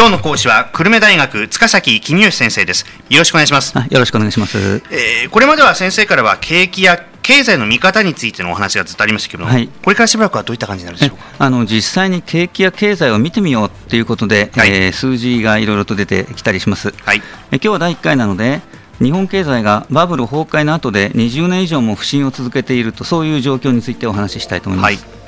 [0.00, 2.86] 今日の講師は久留米大学塚崎公義先生です。
[3.10, 3.76] よろしくお願いします。
[3.76, 11.24] よろしくお願いします、えー、これまでは先生からは景気や経済の見方についてのお話がずっとありましたけども、はい、これからしばらくはどういった感じになるでしょうか？
[11.38, 18.62] あの実際に景気や経済を見てみようということで、はい、えー、数字がいろいろと出てきたりします、はい、え今日は第1回なので
[19.00, 25.19] 日本経済がバブル崩壊の後で20年以上も不振を続けているとそういう状況についてお話ししたいと思います、はい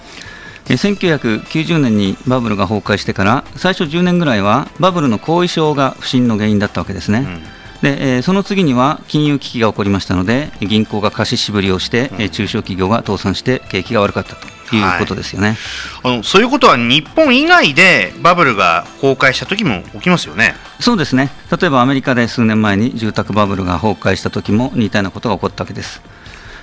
[0.76, 7.42] 1990年にバブルが崩壊してから最初10年ぐらいはバブルの後遺症が不振の原因だったわけですね、うん、
[7.82, 14.50] でえー、その次には金融危機が起こりましたので銀行が貸ししぶりをして、うん、中小企業が倒産して景気が悪かったとい。
[14.80, 15.56] うことですよね、
[16.02, 20.54] はい、あのそういうことは日本以外でバブルが崩壊した時も起きますよね。
[20.80, 21.30] そうですね。
[21.50, 26.00] 例えばアメリカで数年前に住宅バブルが崩壊した時も似たようなことが起こったわけです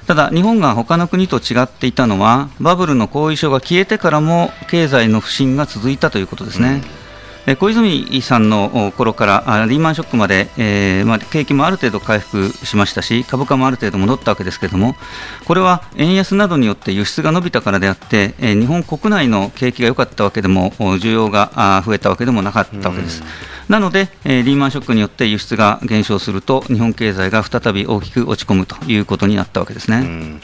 [0.10, 6.68] ただ、日本が他の国と違っていたのは、バブルの後遺症が消えてからも経済の不振が続いたということですね。
[6.68, 6.82] うん、
[7.58, 14.96] 小泉さんの頃からリーマンショックまで、えーまあ、景気もある程度回復しましたし、株価もある程度戻ったわけですけれども、
[15.46, 23.22] これは円安などによって輸出が伸びたからであって、えー、日本国内の景気が良かったわけでも、需要が増えたわけでもなかったわけです。
[23.22, 23.28] うん。
[23.70, 30.40] なので、えー、リーマンショックによって輸出が減少すると、日本経済が再び大きく落ち込むということになったわけですね。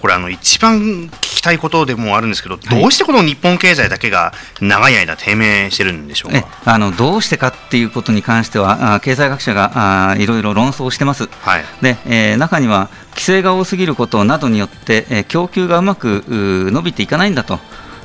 [0.00, 1.10] これあの、一番聞
[1.40, 6.46] きたいことでもあるんですけど、どうしてこの日本経済だけが長い間、低迷してるんでしょうか？
[6.66, 11.28] あのどうしてかっていうことに関しては、あ経済学者があいろいろ論争してます。
[11.28, 17.58] はい、でえー、中には規制が多すぎることなどによって、えー、供給がうまく伸びていかないんだと。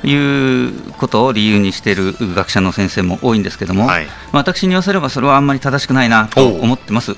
[0.04, 7.16] いうことを理由にしている学者の先生も多いんですけども、はい、私に言わせればそれはあんまり正しくないなと思ってます。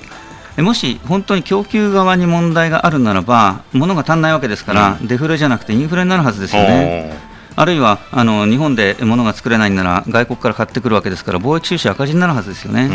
[0.61, 7.29] もし本当に供給側に問題があるならば、物が足んないわけですから、うん、デフレじゃなくてインフレになるはずですよね。
[7.55, 12.87] あるいはあの日本で物が作れないなら外国から買ってくるわけですから貿易収支赤字になるはずですよね。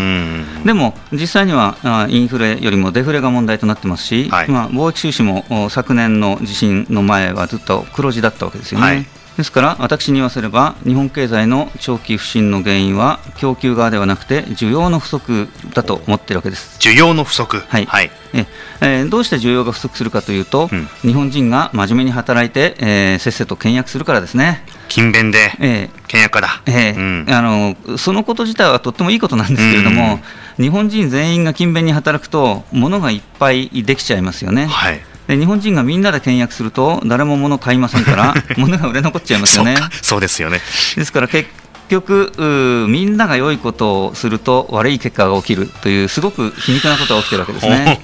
[0.64, 8.86] でも実際にはあインフレよりもデフレが問題となってますし、はい、まあ、貿易収支も昨年の地震の前はずっと黒字だったわけですよね。
[8.86, 9.06] はい
[9.36, 16.78] ですから私に言わせれば日本経済の長期不振の原因は供給側ではなくて需要の不足だと思っているわけです。
[16.78, 17.58] 需要の不足？
[17.58, 18.46] はい、はい、え
[18.80, 19.02] え。
[19.02, 24.64] ー、どうして需要が不足するかというと、うん、日本人が真面目に働いて、えー、せっせと倹約するからですね。
[24.88, 30.20] 勤勉で、えー、倹約家だ、えー、うん、あのそのこと自体はとってもいいことなんですけれども、
[30.58, 34.66] 日本人全員が勤勉に働くと物がいっぱいできちゃいますよね。
[34.66, 34.94] はい。
[34.96, 39.76] で日本人がみんなで倹約すると誰も物買いませんから 物が売れ残っちゃいますよね。
[40.02, 40.60] そうですよね。
[40.96, 41.48] ですから結
[41.88, 48.00] 局みんなが良いことをすると悪い結果が起きるというすごく皮肉なことが起きてるわけですね。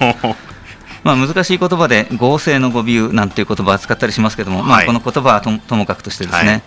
[1.02, 6.62] まあ、難しい言葉で合成の語尾なんていう言葉を使ったりしますけども、はい、まあ、この言葉はともかくとしてですね、はい、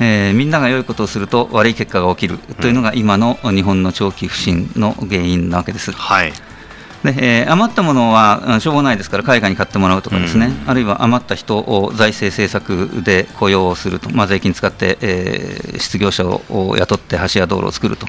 [0.00, 5.92] えー、みんなが良いことをすると悪い結果が起きるというのが今の日本の長期不振の原因なわけです。
[5.92, 6.32] はい
[7.04, 18.06] でえー、余ったものはしょうがないですから海外に買ってもらうとかですね、うん、あるいは余った人を財政政策で雇用すると、まあ、税金使って、えー、失業者を雇って橋や道路を作ると、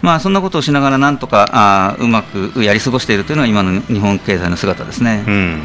[0.00, 5.24] まあ、そんなことをしながらなんとかあうまくやり過ごしているというのが今の日本経済の姿ですね。
[5.26, 5.62] うん、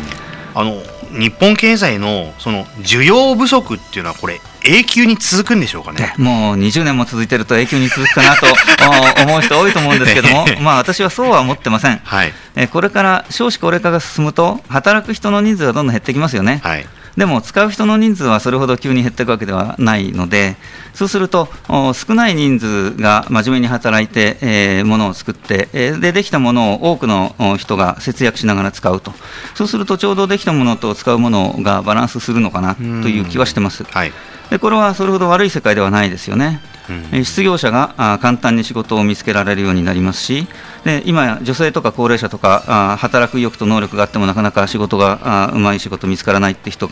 [0.53, 0.81] あの
[1.17, 6.13] 日本経済のその需要不足っていうのはこれ永久に続くんでしょうかね。
[6.19, 8.47] もう20年も続いてると永久に続くかなと
[9.23, 12.33] 思う人多いと思うんですけども、まあ、私はそうは思ってません、はい、
[12.71, 16.61] これから少子高齢化が進むと働く人の人数がどんどん減ってきますよね。
[16.63, 16.85] はい。
[17.17, 20.57] でも使う人の人数はそれほど急に減っていくわけではないので、
[20.93, 21.49] そうすると、
[21.93, 29.13] 少ない人数が真面目に働いて、えー、物を作って、えー、で、できたものを多くの人が節約しながら使うと、
[29.53, 33.85] そうするとちょうどできたものと使うものがバランスするのかなという気はしてます。
[33.85, 34.11] はい
[34.49, 36.61] でこれはそれほど悪い世界ではないですよね。
[37.11, 40.47] うん、失業者が簡単に仕事を見つけられるようになりますし、
[40.83, 46.87] で今、女性とか高齢者とか働く意欲と能力があってもなかなか仕事がうまい仕事見つからないって人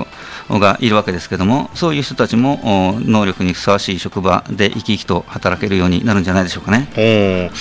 [0.49, 7.51] がいるわけですけども、そういう人たちも能力にふさわしい職場で生き生きと働けるようになるんじゃないでしょうかね。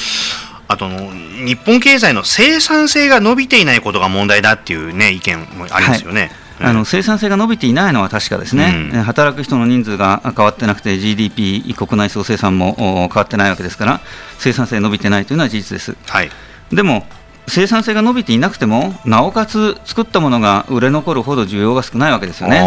[0.68, 1.10] あとの
[1.44, 6.20] 日本経済の生産性が伸びていないことが問題だっていう、ね、意見もありますよね。
[6.22, 14.00] はいあの生産性が伸びていないのは確かですね、うん、働く人の人数が変わってなくて、GDP、国内総生産も変わってないわけですから、
[14.38, 15.96] 生産性伸びてないというのは事実です。
[16.06, 16.30] はい、
[16.72, 17.06] でも
[17.48, 22.60] 生産性が伸びていなくても、なおかつ作ったものが売れ残るほど需要が少ないわけですよね。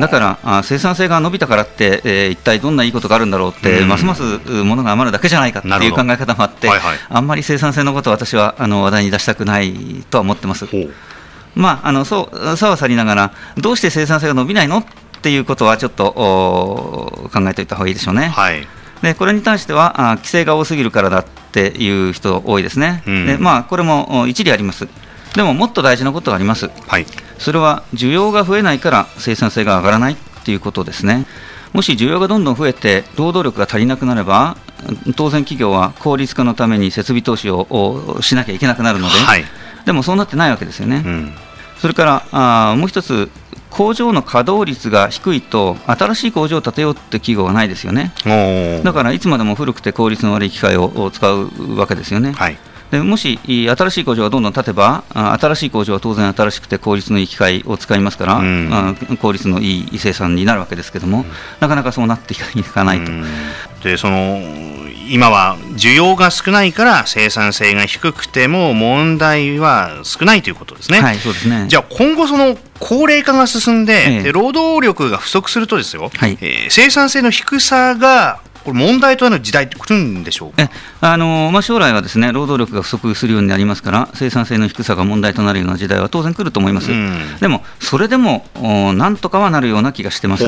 [0.00, 4.22] だからあ生産性が伸びたからって、えー、一体どんないいことがあるんだろうって、うん、ますます
[4.64, 9.72] 物が余るだけじゃないかっていう考え方もあって、はいはい、あんまり生産性のことを私はあの話題に出したくない
[10.10, 10.66] とは思ってます。
[11.58, 14.84] まあ、あのそうさはさりながら、どうして生産性が伸びないのっ
[15.20, 18.28] ていうことは、ちょっと考えておいた方がいいでしょうね。
[18.28, 18.66] はい、
[19.02, 24.88] でこれに対してはあ、規制が多すぎるからだっていう人多いですね、うん、でまあ、これも一理あります。
[25.34, 27.06] でももっと大事なことがあります、はい、
[27.38, 31.26] それは需要が増えないから生産性が上がらないっていうことですね。
[31.72, 34.56] もし需要がどんどん増えて労働力が足りなくなれば
[35.16, 39.44] 当然企業は効率化のために設備投資をしなきゃいけなくなるので、はい、
[39.84, 41.02] でもそうなってないわけですよね。
[41.04, 41.34] うん、
[41.80, 43.30] それからあもう一つ
[43.70, 48.12] 工場の稼働率が低いと新しい工場を建てようって企業はないですよね。
[48.82, 52.58] だからいつまでも古くて効率の悪い機械を使うわけですよね、はい、
[52.90, 61.24] でもし新しい工場がどんどん建てば新しい工場は当然新しくて効率のいい機械を使いますから、うん、効率のいい生産になるわけですけども、うん、
[61.60, 63.12] なかなかそうなっていかないと。
[63.84, 64.40] でその
[65.08, 71.00] 今は需要が少ないから生産性が低くても問題は少ないということですね。
[71.00, 71.66] はい、そうですね。
[71.68, 80.68] じゃあ今後その高齢化が進んでええ、労働力が不足するとですよ、はい、えー、生産性の低さがこれ問題となる時代って来るんでしょうえ
[81.00, 88.44] あのまあ、将来はですね労働力が不足するようになりますから生産性の低さが問題となるような時代は当然来ると思います、うん、でもそれでも
[88.94, 90.44] なんとかはなるような気がしてます。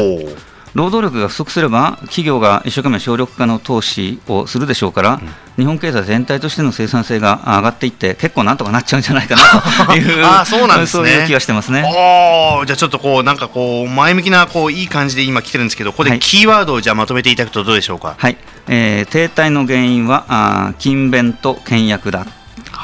[0.75, 11.83] 労働力が不足すれば、企業が一生懸命省力化の投資をするでしょうから、うん、日本経済全体としての生産性が上がっていって、結構なんとかなっちゃうんじゃないかなと いうあそうなんです、ね、そういう気がしてますね。
[11.83, 18.15] じゃあちょっとこう、なんかこう、前向きなこういい感じで今来てるんですけど、ここでキーワードをじゃあまとめていただくとどうでしょうか？
[18.17, 18.37] はい、
[18.69, 22.27] えー、停滞の原因はあ勤勉と倹約だ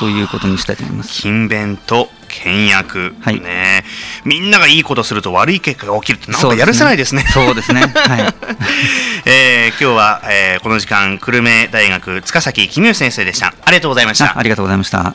[0.01, 1.15] ということにしたいと思います。
[1.15, 3.85] 勤勉と倹約、はい、ね、
[4.27, 7.23] みんながいいことすると悪い結果が起きるってなんかやるせないですね。
[7.33, 7.83] そうですね。
[7.83, 8.35] はい。
[9.25, 13.55] えー、今日は、えー、この時間久留米大学塚崎公義先生でした。
[13.65, 14.37] ありがとうございました。
[14.37, 15.15] ありがとうございました。